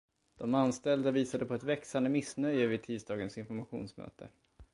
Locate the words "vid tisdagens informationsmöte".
2.67-4.29